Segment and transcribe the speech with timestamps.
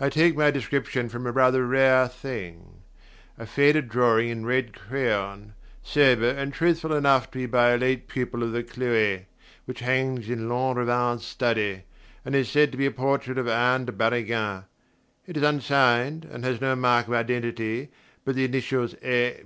[0.00, 2.76] I take my description from a rather rare thing:
[3.36, 5.52] a faded drawing in red crayon,
[5.82, 9.26] sober and truthful enough to be by a late pupil of the Clouets,
[9.66, 11.82] which hangs in Lanrivain's study,
[12.24, 14.64] and is said to be a portrait of Anne de Barrigan.
[15.26, 17.90] It is unsigned and has no mark of identity
[18.24, 19.42] but the initials A.